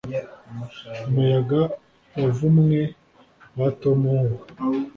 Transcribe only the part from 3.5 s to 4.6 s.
wa atome uhuha